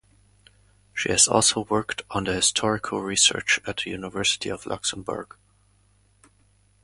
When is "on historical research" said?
2.09-3.59